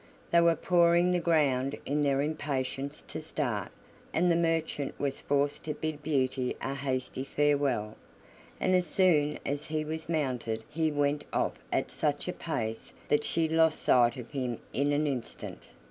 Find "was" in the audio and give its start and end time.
4.99-5.21, 9.85-10.09